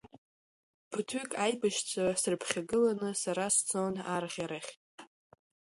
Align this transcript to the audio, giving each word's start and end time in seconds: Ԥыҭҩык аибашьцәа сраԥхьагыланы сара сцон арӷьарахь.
Ԥыҭҩык 0.91 1.31
аибашьцәа 1.43 2.05
сраԥхьагыланы 2.21 3.09
сара 3.21 3.45
сцон 3.55 3.95
арӷьарахь. 4.13 4.71